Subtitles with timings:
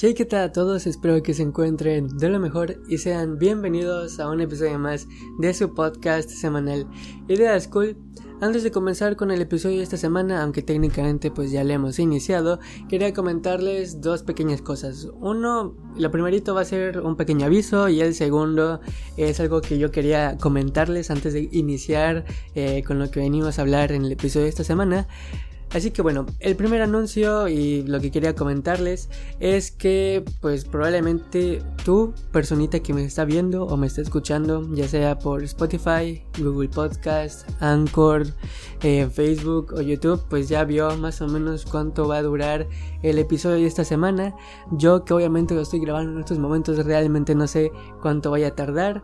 [0.00, 0.86] Hey, ¿qué tal a todos?
[0.86, 5.08] Espero que se encuentren de lo mejor y sean bienvenidos a un episodio más
[5.40, 6.86] de su podcast semanal
[7.26, 7.96] Idea School.
[8.40, 11.98] Antes de comenzar con el episodio de esta semana, aunque técnicamente pues ya le hemos
[11.98, 15.08] iniciado, quería comentarles dos pequeñas cosas.
[15.18, 18.80] Uno, lo primerito va a ser un pequeño aviso y el segundo
[19.16, 23.62] es algo que yo quería comentarles antes de iniciar eh, con lo que venimos a
[23.62, 25.08] hablar en el episodio de esta semana.
[25.72, 31.62] Así que bueno, el primer anuncio y lo que quería comentarles es que pues probablemente
[31.84, 36.70] tú, personita que me está viendo o me está escuchando, ya sea por Spotify, Google
[36.70, 38.26] Podcast, Anchor,
[38.82, 42.66] eh, Facebook o YouTube, pues ya vio más o menos cuánto va a durar
[43.02, 44.34] el episodio de esta semana.
[44.72, 48.54] Yo que obviamente lo estoy grabando en estos momentos realmente no sé cuánto vaya a
[48.54, 49.02] tardar.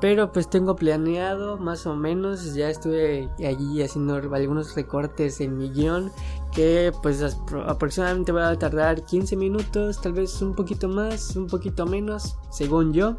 [0.00, 5.70] Pero pues tengo planeado más o menos, ya estuve allí haciendo algunos recortes en mi
[5.70, 6.10] guion
[6.54, 7.20] que pues
[7.66, 12.92] aproximadamente va a tardar 15 minutos, tal vez un poquito más, un poquito menos, según
[12.92, 13.16] yo.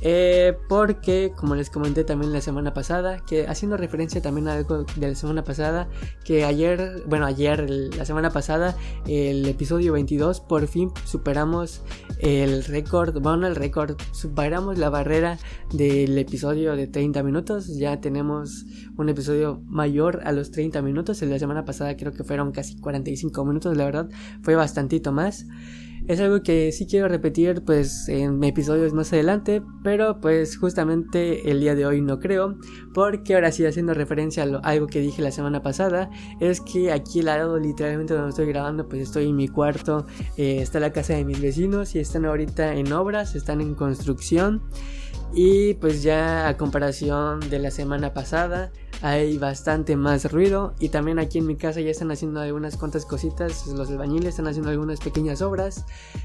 [0.00, 4.84] Eh, porque, como les comenté también la semana pasada, que haciendo referencia también a algo
[4.96, 5.88] de la semana pasada,
[6.24, 11.82] que ayer, bueno, ayer, la semana pasada, el episodio 22, por fin superamos
[12.18, 15.38] el récord, bueno, el récord, superamos la barrera
[15.72, 18.64] del episodio de 30 minutos, ya tenemos
[18.96, 22.61] un episodio mayor a los 30 minutos, en la semana pasada creo que fueron casi
[22.80, 24.08] 45 minutos, la verdad,
[24.42, 25.46] fue bastantito más.
[26.08, 31.60] Es algo que sí quiero repetir pues en episodios más adelante, pero pues justamente el
[31.60, 32.56] día de hoy no creo,
[32.92, 37.20] porque ahora sí haciendo referencia a algo que dije la semana pasada, es que aquí
[37.20, 40.04] al lado literalmente donde estoy grabando pues estoy en mi cuarto,
[40.36, 44.60] eh, está la casa de mis vecinos y están ahorita en obras, están en construcción
[45.34, 48.70] y pues ya a comparación de la semana pasada
[49.02, 50.74] hay bastante más ruido.
[50.78, 54.46] Y también aquí en mi casa ya están haciendo algunas cuantas cositas, los albañiles están
[54.46, 55.84] haciendo algunas pequeñas obras.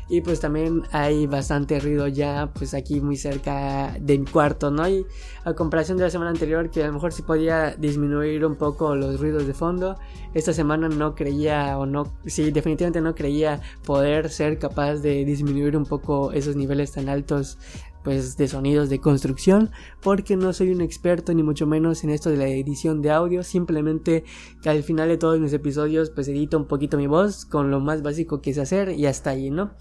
[0.09, 4.87] Y pues también hay bastante ruido ya pues aquí muy cerca de mi cuarto, ¿no?
[4.87, 5.05] Y
[5.43, 8.95] a comparación de la semana anterior que a lo mejor sí podía disminuir un poco
[8.95, 9.97] los ruidos de fondo,
[10.33, 15.77] esta semana no creía o no, sí definitivamente no creía poder ser capaz de disminuir
[15.77, 17.57] un poco esos niveles tan altos
[18.07, 19.69] pues de sonidos de construcción
[20.01, 23.43] porque no soy un experto ni mucho menos en esto de la edición de audio.
[23.43, 24.23] Simplemente
[24.61, 27.81] que al final de todos mis episodios pues edito un poquito mi voz con lo
[27.81, 29.71] más básico que sé hacer y hasta ahí no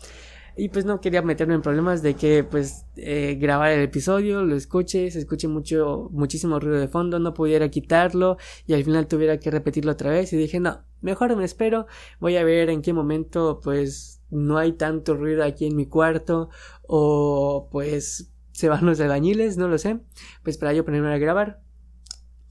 [0.57, 4.57] y pues no quería meterme en problemas de que pues eh, grabar el episodio, lo
[4.57, 9.39] escuche, se escuche mucho, muchísimo ruido de fondo, no pudiera quitarlo y al final tuviera
[9.39, 10.33] que repetirlo otra vez.
[10.33, 11.87] Y dije no, mejor me espero,
[12.19, 16.49] voy a ver en qué momento pues no hay tanto ruido aquí en mi cuarto
[16.83, 20.01] o pues se van los albañiles, no lo sé,
[20.43, 21.61] pues para yo ponerme a grabar.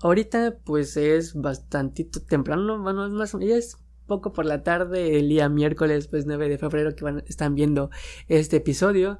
[0.01, 5.29] Ahorita pues es bastantito temprano, bueno, es más ya es poco por la tarde, el
[5.29, 7.89] día miércoles pues 9 de febrero que van, están viendo
[8.27, 9.19] este episodio.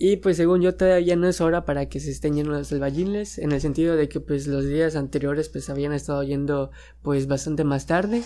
[0.00, 3.36] Y pues según yo todavía no es hora para que se estén yendo los albañiles,
[3.36, 6.70] en el sentido de que pues los días anteriores pues habían estado yendo
[7.02, 8.22] pues bastante más tarde,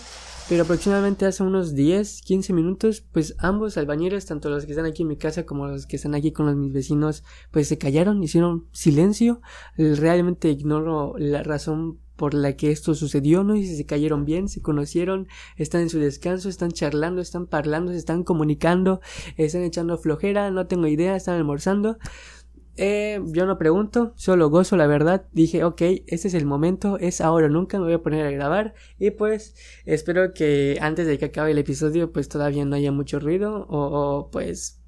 [0.47, 5.01] pero aproximadamente hace unos 10, 15 minutos pues ambos albañiles, tanto los que están aquí
[5.01, 8.21] en mi casa como los que están aquí con los, mis vecinos, pues se callaron,
[8.21, 9.41] hicieron silencio,
[9.75, 13.53] realmente ignoro la razón por la que esto sucedió, ¿no?
[13.53, 17.97] Y se cayeron bien, se conocieron, están en su descanso, están charlando, están parlando, se
[17.97, 19.01] están comunicando,
[19.35, 21.97] están echando flojera, no tengo idea, están almorzando.
[22.77, 25.25] Eh, yo no pregunto, solo gozo la verdad.
[25.33, 28.31] Dije, ok, este es el momento, es ahora o nunca, me voy a poner a
[28.31, 28.73] grabar.
[28.97, 29.53] Y pues
[29.83, 33.65] espero que antes de que acabe el episodio, pues todavía no haya mucho ruido.
[33.67, 34.79] O, pues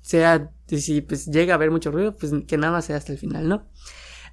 [0.00, 3.18] sea, si pues llega a haber mucho ruido, pues que nada más sea hasta el
[3.18, 3.66] final, ¿no?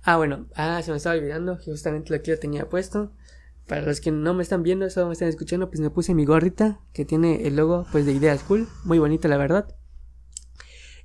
[0.04, 3.12] Ah, bueno, ah, se me estaba olvidando, justamente lo que yo tenía puesto.
[3.68, 6.26] Para los que no me están viendo, solo me están escuchando, pues me puse mi
[6.26, 9.76] gorrita que tiene el logo pues de Ideas Cool, muy bonita la verdad.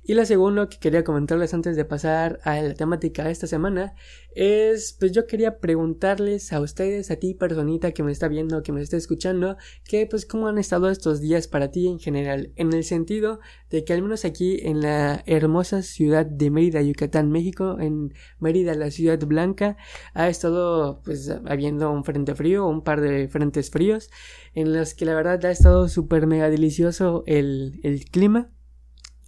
[0.07, 3.95] Y la segunda que quería comentarles antes de pasar a la temática de esta semana
[4.35, 8.71] es, pues yo quería preguntarles a ustedes, a ti personita que me está viendo, que
[8.71, 12.71] me está escuchando, que pues cómo han estado estos días para ti en general, en
[12.73, 13.39] el sentido
[13.71, 18.75] de que al menos aquí en la hermosa ciudad de Mérida, Yucatán, México, en Mérida,
[18.75, 19.75] la ciudad blanca,
[20.13, 24.11] ha estado pues habiendo un frente frío, un par de frentes fríos,
[24.53, 28.51] en los que la verdad ha estado súper mega delicioso el, el clima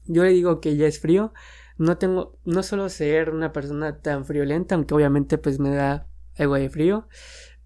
[0.08, 1.34] yo le digo que ya es frío.
[1.78, 6.08] No tengo, no solo ser una persona tan friolenta, aunque obviamente pues me da
[6.38, 7.08] algo de frío.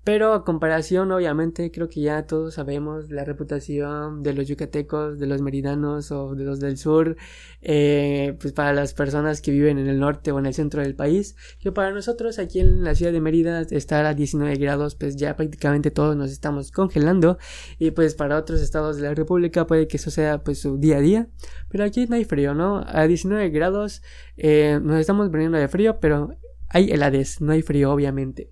[0.03, 5.27] Pero a comparación, obviamente, creo que ya todos sabemos la reputación de los yucatecos, de
[5.27, 7.18] los meridanos o de los del sur,
[7.62, 10.95] eh, pues para las personas que viven en el norte o en el centro del
[10.95, 15.18] país, que para nosotros aquí en la ciudad de Mérida estar a 19 grados, pues
[15.18, 17.38] ya prácticamente todos nos estamos congelando
[17.77, 20.97] y pues para otros estados de la República puede que eso sea pues su día
[20.97, 21.27] a día,
[21.69, 22.83] pero aquí no hay frío, ¿no?
[22.88, 24.01] A 19 grados
[24.38, 26.31] eh, nos estamos poniendo de frío, pero
[26.69, 28.51] hay helades, no hay frío obviamente.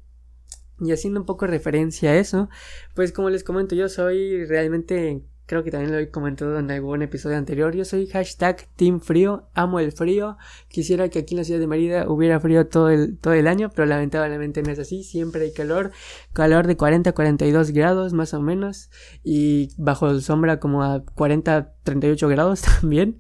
[0.82, 2.50] Y haciendo un poco referencia a eso,
[2.96, 7.02] pues como les comento, yo soy realmente, creo que también lo he comentado en algún
[7.02, 10.38] episodio anterior, yo soy hashtag Team Frío, amo el frío,
[10.70, 13.70] quisiera que aquí en la ciudad de Mérida hubiera frío todo el, todo el año,
[13.76, 15.92] pero lamentablemente no es así, siempre hay calor,
[16.34, 18.90] calor de 40 a 42 grados más o menos,
[19.24, 23.20] y bajo sombra como a 40 38 grados también.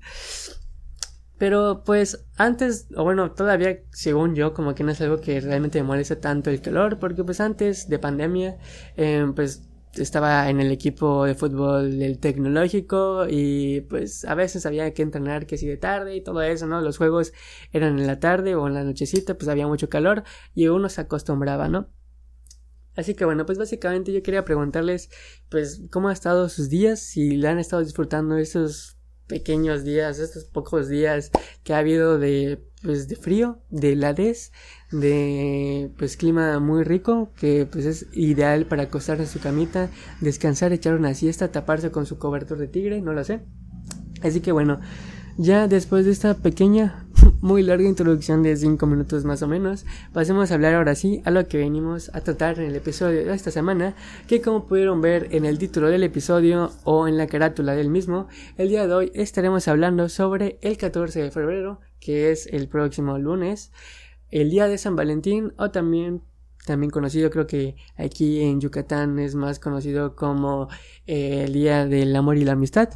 [1.39, 5.81] Pero pues antes, o bueno, todavía según yo, como que no es algo que realmente
[5.81, 8.57] me moleste tanto el calor, porque pues antes de pandemia,
[8.97, 14.94] eh, pues estaba en el equipo de fútbol del tecnológico y pues a veces había
[14.94, 16.81] que entrenar que si de tarde y todo eso, ¿no?
[16.81, 17.33] Los juegos
[17.71, 21.01] eran en la tarde o en la nochecita, pues había mucho calor y uno se
[21.01, 21.89] acostumbraba, ¿no?
[22.95, 25.09] Así que bueno, pues básicamente yo quería preguntarles
[25.50, 28.99] pues cómo ha estado sus días, si le han estado disfrutando esos
[29.30, 31.31] pequeños días, estos pocos días
[31.64, 34.52] que ha habido de pues de frío, de heladez,
[34.92, 39.90] de pues clima muy rico que pues es ideal para acostarse en su camita,
[40.20, 43.42] descansar, echar una siesta, taparse con su cobertor de tigre, no lo sé.
[44.22, 44.80] Así que bueno,
[45.38, 47.08] ya después de esta pequeña
[47.41, 51.31] muy larga introducción de 5 minutos más o menos, pasemos a hablar ahora sí a
[51.31, 53.95] lo que venimos a tratar en el episodio de esta semana,
[54.27, 58.27] que como pudieron ver en el título del episodio o en la carátula del mismo,
[58.57, 63.18] el día de hoy estaremos hablando sobre el 14 de febrero, que es el próximo
[63.18, 63.71] lunes,
[64.30, 66.21] el día de San Valentín o también
[66.65, 70.68] también conocido creo que aquí en Yucatán es más conocido como
[71.07, 72.89] eh, el día del amor y la amistad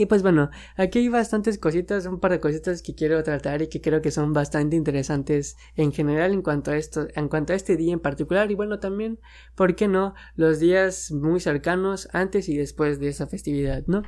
[0.00, 3.68] y pues bueno, aquí hay bastantes cositas, un par de cositas que quiero tratar y
[3.68, 7.56] que creo que son bastante interesantes en general en cuanto a esto, en cuanto a
[7.56, 9.20] este día en particular y bueno también,
[9.54, 10.14] ¿por qué no?
[10.36, 14.02] Los días muy cercanos antes y después de esa festividad, ¿no?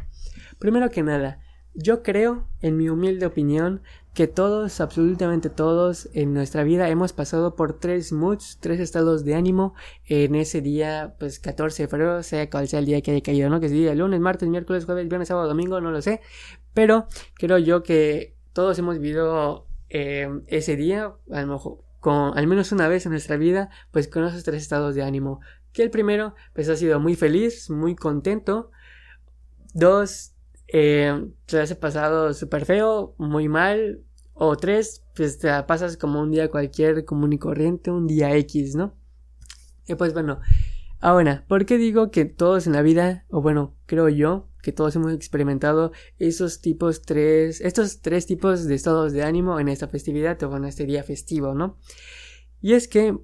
[0.58, 1.40] Primero que nada,
[1.74, 3.82] yo creo, en mi humilde opinión,
[4.14, 9.34] que todos, absolutamente todos en nuestra vida hemos pasado por tres moods, tres estados de
[9.34, 9.74] ánimo
[10.06, 13.48] en ese día, pues 14 de febrero, sea cual sea el día que haya caído,
[13.48, 13.58] ¿no?
[13.58, 16.20] Que es día lunes, martes, miércoles, jueves, viernes, sábado, domingo, no lo sé.
[16.74, 22.46] Pero creo yo que todos hemos vivido eh, ese día, a lo mejor, con, al
[22.46, 25.40] menos una vez en nuestra vida, pues con esos tres estados de ánimo.
[25.72, 28.70] Que el primero, pues ha sido muy feliz, muy contento.
[29.72, 30.31] Dos,
[30.72, 34.02] eh, te has pasado súper feo, muy mal,
[34.32, 38.74] o tres, pues te pasas como un día cualquier común y corriente, un día X,
[38.74, 38.96] ¿no?
[39.86, 40.40] Y pues bueno,
[40.98, 44.96] ahora, ¿por qué digo que todos en la vida, o bueno, creo yo, que todos
[44.96, 50.42] hemos experimentado esos tipos tres, estos tres tipos de estados de ánimo en esta festividad
[50.42, 51.78] o en este día festivo, ¿no?
[52.62, 53.18] Y es que,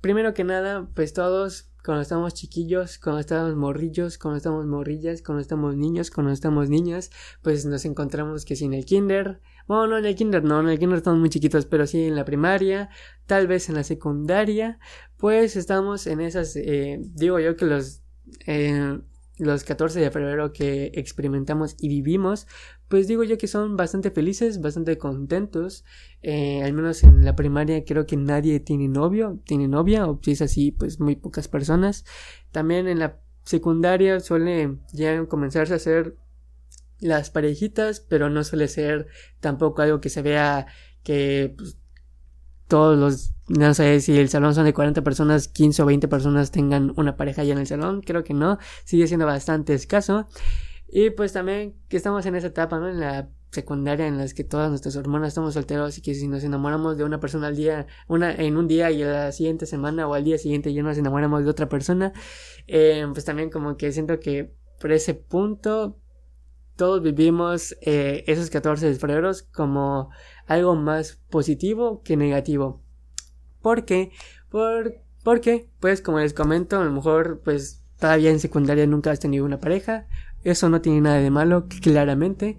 [0.00, 5.40] primero que nada, pues todos cuando estamos chiquillos, cuando estamos morrillos, cuando estamos morrillas, cuando
[5.40, 7.10] estamos niños, cuando estamos niñas,
[7.42, 10.68] pues nos encontramos que si en el kinder, bueno, no en el kinder, no, en
[10.68, 12.90] el kinder estamos muy chiquitos, pero sí en la primaria,
[13.26, 14.78] tal vez en la secundaria,
[15.16, 18.02] pues estamos en esas, eh, digo yo que los,
[18.46, 18.98] eh,
[19.42, 22.46] los 14 de febrero que experimentamos y vivimos,
[22.88, 25.84] pues digo yo que son bastante felices, bastante contentos.
[26.22, 30.32] Eh, al menos en la primaria creo que nadie tiene novio, tiene novia, o si
[30.32, 32.04] es así, pues muy pocas personas.
[32.52, 36.16] También en la secundaria suele ya comenzarse a hacer
[37.00, 39.08] las parejitas, pero no suele ser
[39.40, 40.66] tampoco algo que se vea
[41.02, 41.76] que pues,
[42.68, 46.50] todos los, no sé si el salón son de 40 personas, 15 o 20 personas
[46.50, 50.26] tengan una pareja ya en el salón, creo que no, sigue siendo bastante escaso.
[50.88, 52.88] Y pues también que estamos en esa etapa, ¿no?
[52.88, 56.44] En la secundaria en las que todas nuestras hormonas estamos solteros y que si nos
[56.44, 60.14] enamoramos de una persona al día, una en un día y la siguiente semana o
[60.14, 62.12] al día siguiente ya nos enamoramos de otra persona,
[62.66, 65.98] eh, pues también como que siento que por ese punto
[66.76, 70.08] todos vivimos eh, esos 14 de febrero como
[70.46, 72.82] algo más positivo que negativo.
[73.62, 74.10] ¿Por qué?
[74.50, 79.20] Por, porque, pues como les comento, a lo mejor pues todavía en secundaria nunca has
[79.20, 80.06] tenido una pareja
[80.44, 82.56] eso no tiene nada de malo, claramente.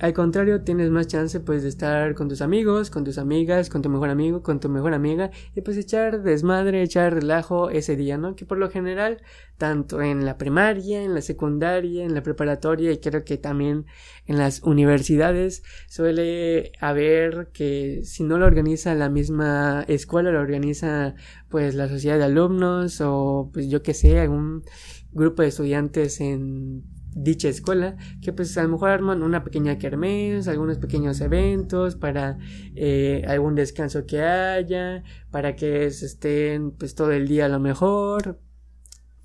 [0.00, 3.82] Al contrario, tienes más chance pues de estar con tus amigos, con tus amigas, con
[3.82, 8.16] tu mejor amigo, con tu mejor amiga y pues echar desmadre, echar relajo ese día,
[8.16, 8.36] ¿no?
[8.36, 9.20] Que por lo general,
[9.56, 13.86] tanto en la primaria, en la secundaria, en la preparatoria y creo que también
[14.26, 21.16] en las universidades suele haber que si no lo organiza la misma escuela, lo organiza
[21.48, 24.62] pues la sociedad de alumnos o pues yo que sé, algún
[25.10, 26.84] grupo de estudiantes en
[27.14, 32.38] dicha escuela que pues a lo mejor arman una pequeña kermés, algunos pequeños eventos para
[32.74, 38.40] eh, algún descanso que haya, para que estén pues todo el día a lo mejor.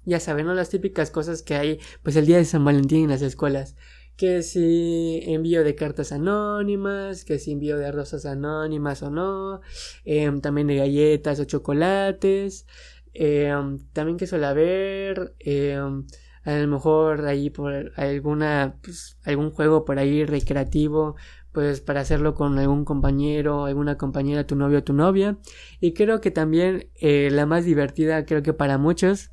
[0.06, 0.54] Ya saben, ¿no?
[0.54, 3.76] Las típicas cosas que hay pues el día de San Valentín en las escuelas.
[4.16, 9.62] Que si envío de cartas anónimas, que si envío de rosas anónimas o no,
[10.06, 12.68] em, también de galletas o chocolates,
[13.14, 16.06] em, también que suele haber, em,
[16.44, 21.16] a lo mejor ahí por alguna pues, algún juego por ahí recreativo
[21.52, 25.38] pues para hacerlo con algún compañero alguna compañera tu novio o tu novia
[25.80, 29.30] y creo que también eh, la más divertida creo que para muchos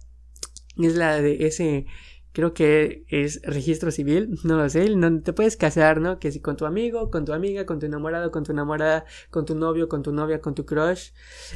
[0.76, 1.86] es la de ese
[2.32, 6.18] creo que es registro civil, no lo sé, no te puedes casar, ¿no?
[6.18, 9.44] Que si con tu amigo, con tu amiga, con tu enamorado, con tu enamorada, con
[9.44, 11.10] tu novio, con tu novia, con tu crush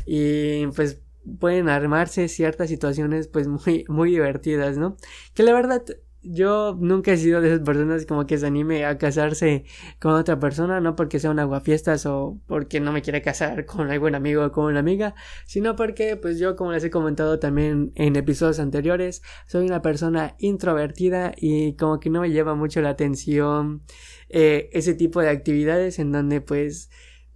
[0.07, 1.01] y pues
[1.39, 4.97] pueden armarse ciertas situaciones pues muy, muy divertidas, ¿no?
[5.35, 5.85] Que la verdad
[6.25, 9.65] yo nunca he sido de esas personas como que se anime a casarse
[10.01, 13.91] con otra persona, no porque sea un aguafiestas o porque no me quiera casar con
[13.91, 15.15] algún amigo o con una amiga,
[15.47, 20.35] sino porque pues yo como les he comentado también en episodios anteriores, soy una persona
[20.39, 23.83] introvertida y como que no me lleva mucho la atención
[24.31, 26.91] eh, ese tipo de actividades en donde pues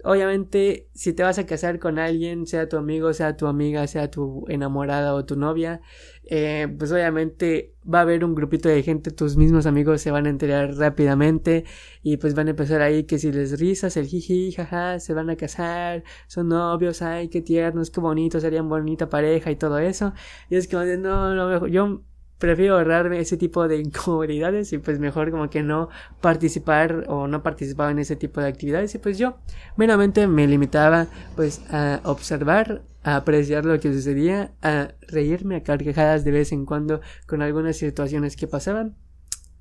[0.04, 4.10] Obviamente, si te vas a casar con alguien, sea tu amigo, sea tu amiga, sea
[4.10, 5.80] tu enamorada o tu novia,
[6.24, 10.26] eh, pues obviamente va a haber un grupito de gente, tus mismos amigos se van
[10.26, 11.64] a enterar rápidamente
[12.02, 15.30] y pues van a empezar ahí que si les risas, el jiji, jaja, se van
[15.30, 20.12] a casar, son novios, ay, qué tiernos, qué bonitos, serían bonita pareja y todo eso.
[20.48, 22.02] Y es de, no, no, yo
[22.38, 25.88] prefiero ahorrarme ese tipo de incomodidades y pues mejor como que no
[26.20, 28.94] participar o no participaba en ese tipo de actividades.
[28.94, 29.38] Y pues yo
[29.76, 36.24] meramente me limitaba pues a observar, a apreciar lo que sucedía, a reírme a carcajadas
[36.24, 38.96] de vez en cuando con algunas situaciones que pasaban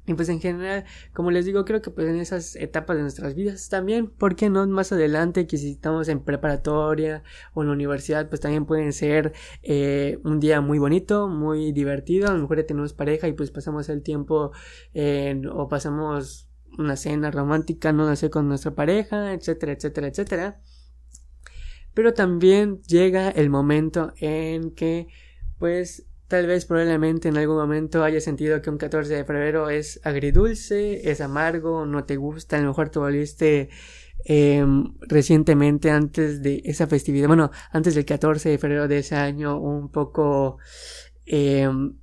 [0.08, 3.36] y pues en general, como les digo, creo que pues en esas etapas de nuestras
[3.36, 7.24] vidas también, ¿por qué no más adelante que si estamos en preparatoria
[7.54, 9.34] o en la universidad, pues también pueden ser
[9.64, 13.90] eh, un día muy bonito, muy divertido, a lo mejor tenemos pareja y pues pasamos
[13.90, 14.52] el tiempo
[15.52, 20.62] o pasamos una cena romántica, no sé, con nuestra pareja, etcétera, etcétera, etcétera.
[21.94, 25.08] Pero también llega el momento en que
[25.58, 30.01] pues Tal vez probablemente en algún momento hayas sentido que un 14 de febrero es
[30.03, 33.69] agridulce, es amargo, no te gusta, a lo mejor te volviste
[34.25, 39.57] em, recientemente antes de esa festividad, bueno, antes del 14 de febrero de ese año,
[39.57, 40.57] un poco
[41.25, 41.98] em,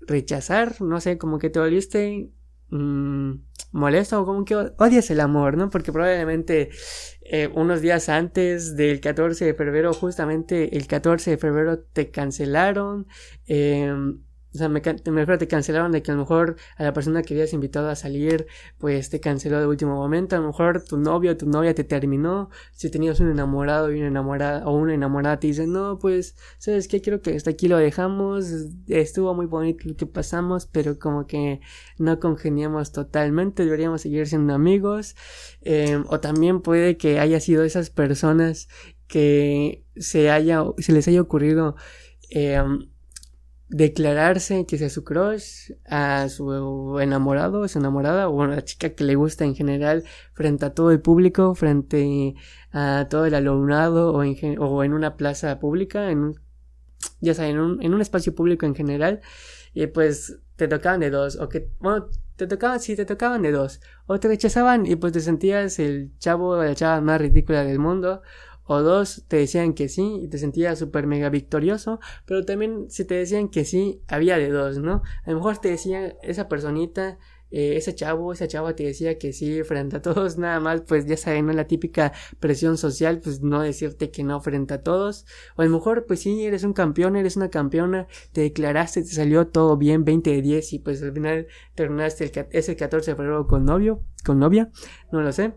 [0.00, 2.30] rechazar, no sé, como que te volviste
[2.68, 3.32] mmm,
[3.72, 5.70] molesto o como que odias el amor, ¿no?
[5.70, 6.70] Porque probablemente
[7.22, 13.06] eh, unos días antes del 14 de febrero, justamente el 14 de febrero te cancelaron.
[13.46, 13.92] Eh,
[14.54, 17.32] o sea, me, me te cancelaron de que a lo mejor a la persona que
[17.32, 18.46] habías invitado a salir,
[18.78, 20.36] pues te canceló de último momento.
[20.36, 22.50] A lo mejor tu novio o tu novia te terminó.
[22.72, 26.86] Si tenías un enamorado y una enamorada, o una enamorada te dice, no, pues, ¿sabes
[26.86, 27.00] qué?
[27.00, 28.46] Quiero que hasta aquí lo dejamos.
[28.88, 31.60] Estuvo muy bonito lo que pasamos, pero como que
[31.98, 33.64] no congeniamos totalmente.
[33.64, 35.16] Deberíamos seguir siendo amigos.
[35.62, 38.68] Eh, o también puede que haya sido esas personas
[39.06, 41.76] que se haya, se les haya ocurrido,
[42.30, 42.62] eh,
[43.72, 49.02] declararse que sea su crush a su enamorado, su enamorada o a la chica que
[49.02, 52.34] le gusta en general frente a todo el público, frente
[52.70, 56.40] a todo el alumnado o en, una plaza pública, en un,
[57.20, 59.22] ya saben, en un espacio público en general
[59.72, 63.52] y pues te tocaban de dos o que, bueno, te tocaban, sí, te tocaban de
[63.52, 67.64] dos o te rechazaban y pues te sentías el chavo o la chava más ridícula
[67.64, 68.20] del mundo
[68.72, 73.04] o dos te decían que sí y te sentías súper mega victorioso, pero también si
[73.04, 75.02] te decían que sí, había de dos, ¿no?
[75.24, 77.18] A lo mejor te decía esa personita,
[77.52, 81.06] eh, ese chavo, esa chava te decía que sí frente a todos, nada más, pues
[81.06, 81.52] ya saben, ¿no?
[81.52, 85.26] La típica presión social, pues no decirte que no frente a todos,
[85.56, 89.08] o a lo mejor, pues sí, eres un campeón, eres una campeona, te declaraste, te
[89.08, 93.16] salió todo bien, 20 de 10 y pues al final terminaste el, ese 14 de
[93.16, 94.70] febrero con novio, con novia,
[95.12, 95.52] no lo sé.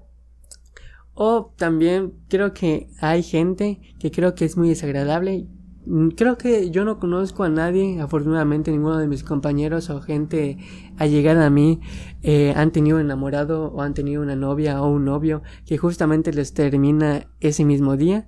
[1.15, 5.47] O también creo que hay gente que creo que es muy desagradable.
[5.85, 10.57] Mm, creo que yo no conozco a nadie, afortunadamente ninguno de mis compañeros o gente
[10.97, 11.79] allegada a mí
[12.21, 16.53] eh, han tenido enamorado o han tenido una novia o un novio que justamente les
[16.53, 18.27] termina ese mismo día.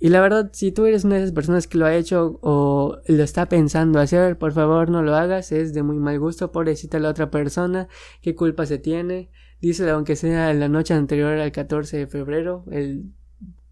[0.00, 2.98] Y la verdad, si tú eres una de esas personas que lo ha hecho o
[3.06, 7.00] lo está pensando hacer, por favor no lo hagas, es de muy mal gusto, pobrecita
[7.00, 7.88] la otra persona,
[8.22, 9.28] qué culpa se tiene.
[9.60, 13.12] Díselo aunque sea la noche anterior al 14 de febrero, el,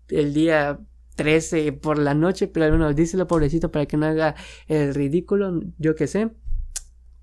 [0.08, 0.80] el día
[1.16, 4.34] 13 por la noche, pero al menos díselo pobrecito para que no haga
[4.68, 6.30] el ridículo, yo que sé.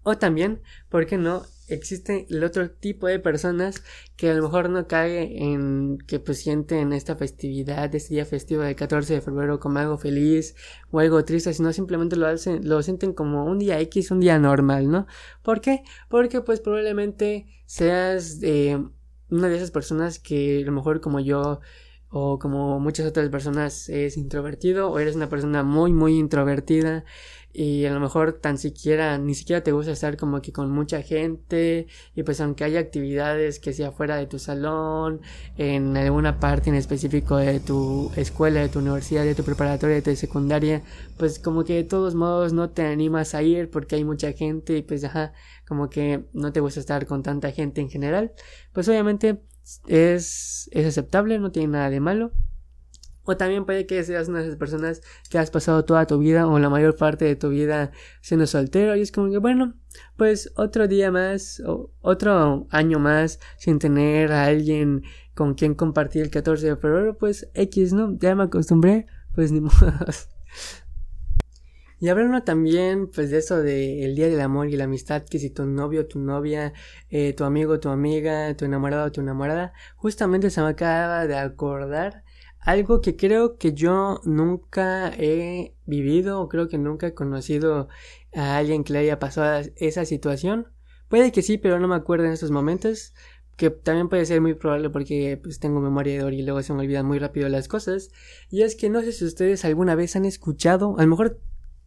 [0.04, 1.44] O también, ¿por qué no?
[1.70, 3.84] Existe el otro tipo de personas
[4.18, 8.64] que a lo mejor no cae en que pues sienten esta festividad, este día festivo
[8.64, 10.56] del 14 de febrero como algo feliz
[10.92, 14.38] o algo triste, sino simplemente lo hacen, lo sienten como un día X, un día
[14.40, 15.08] normal, ¿no?
[15.42, 15.84] ¿Por qué?
[16.10, 18.86] Porque pues probablemente seas de
[19.30, 21.62] una de esas personas que a lo mejor como yo
[22.10, 27.06] o como muchas otras personas es introvertido o eres una persona muy muy introvertida
[27.54, 31.02] y a lo mejor tan siquiera ni siquiera te gusta estar como que con mucha
[31.02, 35.22] gente y pues aunque haya actividades que sea fuera de tu salón
[35.58, 40.02] en alguna parte en específico de tu escuela de tu universidad de tu preparatoria de
[40.02, 40.82] tu secundaria
[41.18, 44.78] pues como que de todos modos no te animas a ir porque hay mucha gente
[44.78, 45.34] y pues ajá
[45.68, 48.34] como que no te gusta estar con tanta gente en general
[48.74, 49.40] pues obviamente
[49.88, 52.32] es, es aceptable, no tiene nada de malo.
[53.26, 56.48] O también puede que seas una de esas personas que has pasado toda tu vida
[56.48, 59.76] o la mayor parte de tu vida siendo soltero y es como que bueno,
[60.18, 65.04] pues otro día más o otro año más sin tener a alguien
[65.36, 68.18] con quien compartir el 14 de febrero, pues X, ¿no?
[68.20, 69.72] Ya me acostumbré, pues ni modo.
[72.04, 75.40] Y hablando también, pues, de eso de el Día del Amor y la Amistad, que
[75.40, 76.74] si tu novio, tu novia,
[77.10, 82.26] eh, tu amigo, tu amiga, tu enamorado tu enamorada, justamente se me acaba de acordar
[82.66, 87.90] algo que creo que yo nunca he vivido o creo que nunca he conocido
[88.34, 90.68] a alguien que le haya pasado esa situación.
[91.10, 93.14] Puede que sí, pero no me acuerdo en estos momentos
[93.58, 96.74] que también puede ser muy probable porque pues tengo memoria de oro y luego se
[96.74, 98.10] me olvidan muy rápido las cosas.
[98.50, 101.40] Y es que no sé si ustedes alguna vez han escuchado, a lo mejor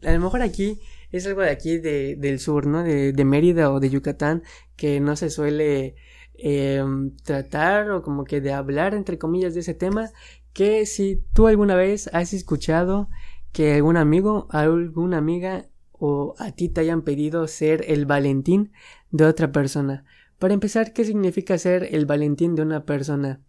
[0.03, 0.81] a lo mejor aquí
[1.11, 2.83] es algo de aquí de, del sur, ¿no?
[2.83, 4.43] De, de Mérida o de Yucatán
[4.77, 5.97] que no se suele
[6.35, 6.85] eh,
[7.25, 10.11] tratar o como que de hablar entre comillas de ese tema
[10.57, 13.11] que si tú alguna vez has escuchado
[13.53, 18.73] que algún amigo, alguna amiga o a ti te hayan pedido ser el Valentín
[19.11, 20.07] de otra persona.
[20.39, 23.43] Para empezar, ¿qué significa ser el Valentín de una persona?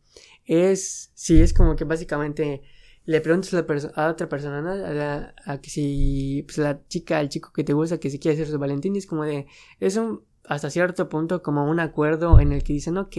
[0.43, 2.63] Es, sí, es como que básicamente
[3.05, 7.53] le preguntas a, otra persona, a, la, a, que si pues, la chica, el chico
[7.53, 9.47] que te gusta, que si quiere ser su Valentín, es como de,
[9.79, 13.15] es un, hasta cierto punto como un acuerdo en el que dicen, ok,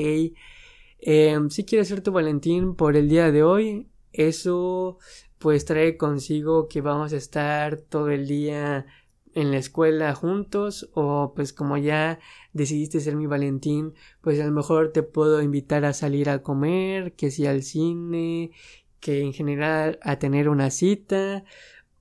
[1.00, 4.98] eh, si quieres ser tu Valentín por el día de hoy, eso
[5.38, 8.86] pues trae consigo que vamos a estar todo el día
[9.34, 12.18] en la escuela juntos o pues como ya
[12.52, 17.12] decidiste ser mi Valentín pues a lo mejor te puedo invitar a salir a comer
[17.14, 18.50] que si al cine
[19.00, 21.44] que en general a tener una cita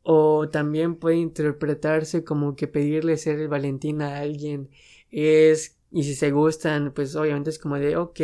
[0.04, 4.70] o también puede interpretarse como que pedirle ser el Valentín a alguien.
[5.12, 8.20] Es y si se gustan pues obviamente es como de ok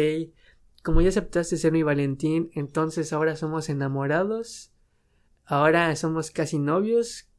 [0.84, 4.72] como ya aceptaste ser mi Valentín entonces ahora somos enamorados
[5.46, 7.30] ahora somos casi novios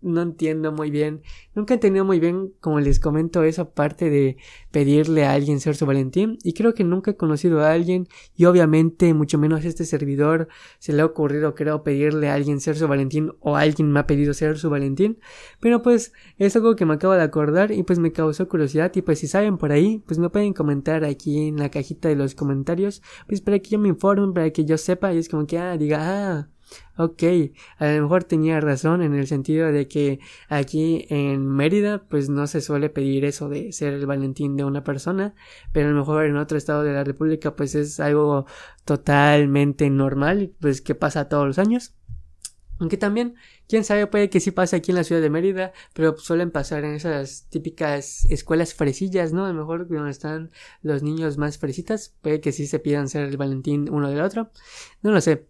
[0.00, 1.22] no entiendo muy bien,
[1.54, 4.36] nunca he entendido muy bien, como les comento, esa parte de
[4.70, 8.06] pedirle a alguien ser su Valentín y creo que nunca he conocido a alguien
[8.36, 12.76] y obviamente mucho menos este servidor se le ha ocurrido creo pedirle a alguien ser
[12.76, 15.18] su Valentín o alguien me ha pedido ser su Valentín,
[15.60, 19.02] pero pues es algo que me acabo de acordar y pues me causó curiosidad y
[19.02, 22.34] pues si saben por ahí pues me pueden comentar aquí en la cajita de los
[22.34, 25.58] comentarios pues para que yo me informe, para que yo sepa y es como que
[25.58, 26.55] ah diga ah
[26.96, 27.22] Ok,
[27.78, 32.46] a lo mejor tenía razón en el sentido de que aquí en Mérida pues no
[32.46, 35.34] se suele pedir eso de ser el Valentín de una persona,
[35.72, 38.46] pero a lo mejor en otro estado de la República pues es algo
[38.84, 41.94] totalmente normal, pues que pasa todos los años.
[42.78, 43.36] Aunque también,
[43.68, 46.84] quién sabe, puede que sí pase aquí en la ciudad de Mérida, pero suelen pasar
[46.84, 49.46] en esas típicas escuelas fresillas, ¿no?
[49.46, 50.50] A lo mejor donde están
[50.82, 54.50] los niños más fresitas, puede que sí se pidan ser el Valentín uno del otro.
[55.02, 55.46] No lo sé.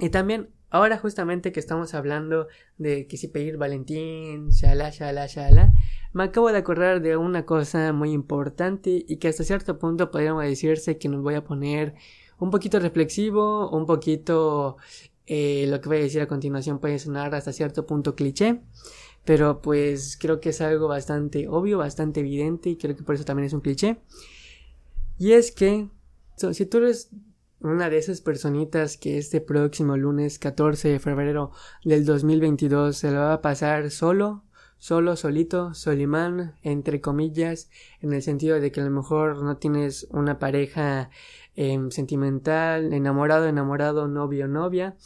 [0.00, 5.72] Y también, ahora justamente que estamos hablando de que si pedir Valentín, shala, shala, shala,
[6.12, 10.44] me acabo de acordar de una cosa muy importante y que hasta cierto punto podríamos
[10.44, 11.94] decirse que nos voy a poner
[12.38, 14.78] un poquito reflexivo, un poquito
[15.26, 18.62] eh, lo que voy a decir a continuación puede sonar hasta cierto punto cliché,
[19.24, 23.24] pero pues creo que es algo bastante obvio, bastante evidente y creo que por eso
[23.24, 23.98] también es un cliché.
[25.18, 25.88] Y es que
[26.52, 27.10] si tú eres
[27.60, 31.52] una de esas personitas que este próximo lunes 14 de febrero
[31.84, 34.44] del 2022 se lo va a pasar solo,
[34.78, 37.68] solo, solito, solimán, entre comillas,
[38.00, 41.10] en el sentido de que a lo mejor no tienes una pareja
[41.54, 44.96] em, sentimental, enamorado, enamorado, novio, novia.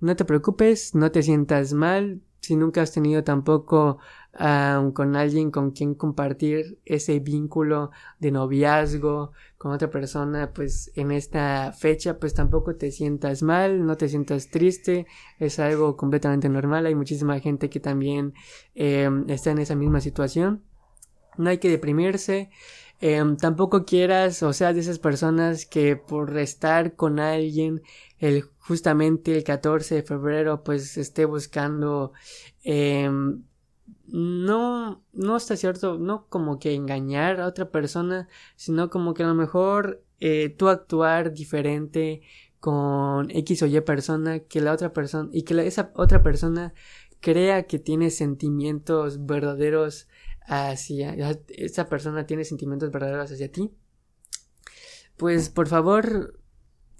[0.00, 3.98] No te preocupes, no te sientas mal, si nunca has tenido tampoco
[4.32, 11.72] con alguien con quien compartir ese vínculo de noviazgo con otra persona, pues en esta
[11.72, 15.06] fecha, pues tampoco te sientas mal, no te sientas triste,
[15.38, 18.32] es algo completamente normal, hay muchísima gente que también
[18.74, 20.62] em, está en esa misma situación,
[21.36, 22.50] no hay que deprimirse,
[23.00, 27.82] em, tampoco quieras o sea de esas personas que por estar con alguien
[28.18, 32.12] el justamente el 14 de febrero pues esté buscando
[32.64, 33.10] eh,
[34.12, 39.28] no, no está cierto, no como que engañar a otra persona, sino como que a
[39.28, 42.22] lo mejor eh, tú actuar diferente
[42.58, 46.74] con X o Y persona que la otra persona y que esa otra persona
[47.20, 50.08] crea que tiene sentimientos verdaderos
[50.50, 51.14] hacia
[51.48, 53.70] esa persona tiene sentimientos verdaderos hacia ti.
[55.16, 56.40] Pues por favor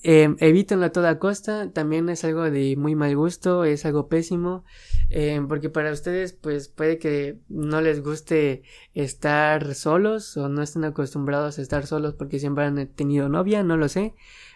[0.03, 0.29] eh,
[0.83, 4.65] a toda costa, también es algo de muy mal gusto, es algo pésimo,
[5.11, 8.63] eh, porque para ustedes pues puede que no les guste
[8.95, 13.77] estar solos o no estén acostumbrados a estar solos porque siempre han tenido novia, no
[13.77, 14.15] lo sé,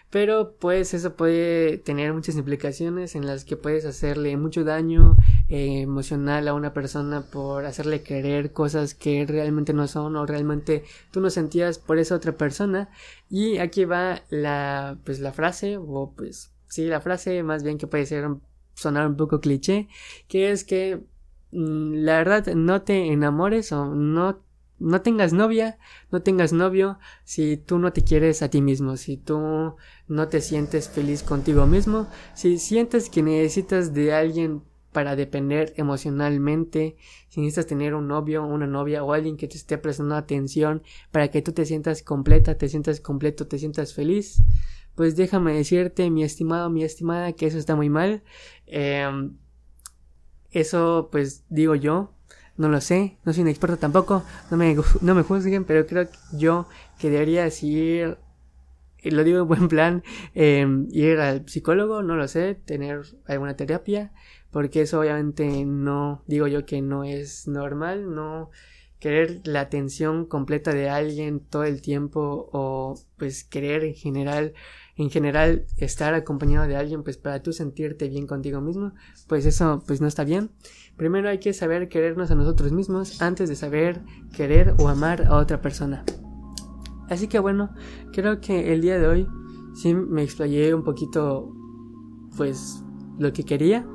[0.09, 5.81] pero pues eso puede tener muchas implicaciones en las que puedes hacerle mucho daño eh,
[5.81, 11.21] emocional a una persona por hacerle querer cosas que realmente no son o realmente tú
[11.21, 12.89] no sentías por esa otra persona.
[13.29, 17.87] Y aquí va la pues la frase o pues sí la frase más bien que
[17.87, 18.27] puede ser
[18.73, 19.87] sonar un poco cliché
[20.27, 21.01] que es que
[21.51, 24.43] mm, la verdad no te enamores o no
[24.77, 25.77] no tengas novia,
[26.11, 29.75] no tengas novio si tú no te quieres a ti mismo, si tú
[30.07, 34.63] no te sientes feliz contigo mismo, si sientes que necesitas de alguien
[34.95, 36.95] para depender emocionalmente,
[37.27, 41.27] si necesitas tener un novio, una novia o alguien que te esté prestando atención para
[41.27, 44.41] que tú te sientas completa, te sientas completo, te sientas feliz,
[44.95, 48.23] pues déjame decirte, mi estimado, mi estimada, que eso está muy mal.
[48.67, 49.35] Em,
[50.51, 52.13] eso, pues digo yo,
[52.55, 56.09] no lo sé, no soy un experto tampoco, no me, no me juzguen, pero creo
[56.09, 58.17] que yo que deberías ir,
[59.03, 60.03] lo digo en buen plan,
[60.35, 64.13] em, ir al psicólogo, no lo sé, tener alguna terapia,
[64.55, 68.51] porque eso obviamente no, digo yo que no es normal, no
[68.99, 74.53] querer la atención completa de alguien todo el tiempo o pues querer en general
[74.95, 78.93] en general estar acompañado de alguien pues para tú sentirte bien contigo mismo
[79.27, 80.51] pues eso pues no está bien
[80.95, 84.01] Primero hay que saber querernos a nosotros mismos antes de saber
[84.33, 86.05] querer o amar a otra persona.
[87.09, 87.71] Así que bueno,
[88.13, 89.27] creo que el día de hoy
[89.73, 91.53] sí me explayé un poquito,
[92.37, 92.81] pues,
[93.19, 93.85] lo que quería.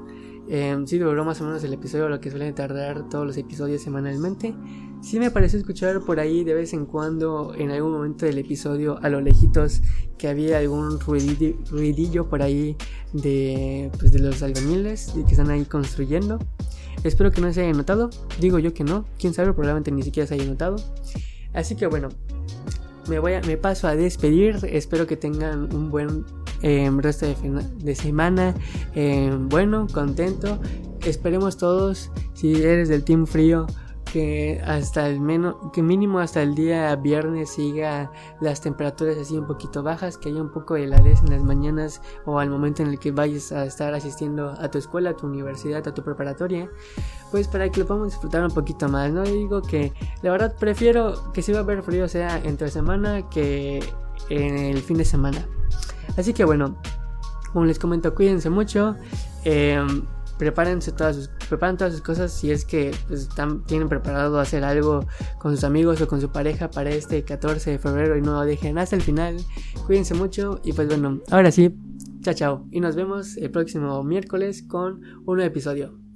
[0.52, 3.82] Eh, sí duró más o menos el episodio, lo que suelen tardar todos los episodios
[3.82, 4.52] semanalmente.
[5.00, 8.98] Sí me pareció escuchar por ahí de vez en cuando, en algún momento del episodio,
[9.00, 9.80] a lo lejitos,
[10.18, 12.76] que había algún ruidillo, por ahí
[13.12, 16.40] de, pues, de los albañiles que están ahí construyendo.
[17.04, 18.10] Espero que no se haya notado.
[18.40, 19.04] Digo yo que no.
[19.20, 20.76] Quién sabe, probablemente ni siquiera se haya notado.
[21.54, 22.08] Así que bueno,
[23.08, 24.58] me, voy a, me paso a despedir.
[24.64, 26.24] Espero que tengan un buen
[26.62, 28.54] em, resto de, semana.
[28.94, 30.58] Em, bueno, contento.
[31.04, 33.66] Esperemos todos, si eres del Team Frío,
[34.12, 39.46] que hasta el menos que mínimo hasta el día viernes siga las temperaturas así un
[39.46, 42.88] poquito bajas que haya un poco de heladez en las mañanas o al momento en
[42.88, 46.68] el que vayas a estar asistiendo a tu escuela a tu universidad a tu preparatoria
[47.30, 49.92] pues para que lo podamos disfrutar un poquito más no digo que
[50.22, 53.80] la verdad prefiero que si va a haber frío sea entre semana que
[54.28, 55.46] en el fin de semana
[56.16, 56.76] así que bueno
[57.52, 58.96] como les comento cuídense mucho
[59.44, 59.80] eh,
[60.40, 63.28] prepárense todas sus, preparen todas sus cosas si es que pues,
[63.66, 65.04] tienen preparado hacer algo
[65.38, 68.40] con sus amigos o con su pareja para este 14 de febrero y no lo
[68.40, 69.36] dejen hasta el final.
[69.84, 71.76] Cuídense mucho y pues bueno, ahora sí,
[72.22, 76.09] chao chao y nos vemos el próximo miércoles con un nuevo episodio.